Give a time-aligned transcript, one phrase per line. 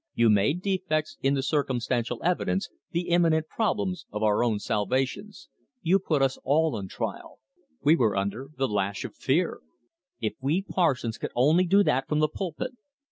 [0.15, 5.29] You made defects in the circumstantial evidence, the imminent problems of our own salvation.
[5.83, 7.37] You put us all on trial.
[7.83, 9.59] We were under the lash of fear.
[10.19, 12.71] If we parsons could only do that from the pulpit!"